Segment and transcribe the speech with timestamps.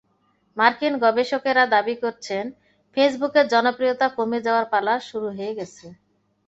[0.57, 2.45] মার্কিন গবেষকেরা দাবি করছেন,
[2.97, 5.85] ফেসবুকের জনপ্রিয়তা কমে যাওয়ার পালা শুরু হয়ে গেছে।